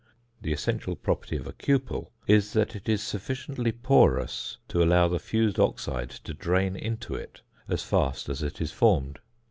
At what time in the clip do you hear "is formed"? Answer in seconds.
8.59-9.19